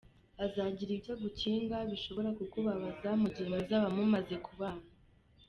[0.45, 4.85] Azagira ibyo agukinga, bishobora kuzakubabaza mu gihe muzaba mumaze kubana.